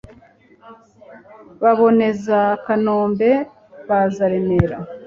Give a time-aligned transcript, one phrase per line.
[1.61, 3.29] Baboneza Kanombe
[3.87, 4.77] baza Remera